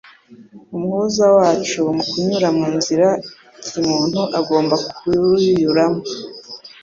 Umuhuza 0.75 1.25
wacu, 1.37 1.79
mu 1.97 2.03
kunyura 2.09 2.47
mu 2.57 2.67
nzira 2.75 3.07
Kiimuntu 3.63 4.21
agomba 4.39 4.75
kuruyuramo, 4.97 6.01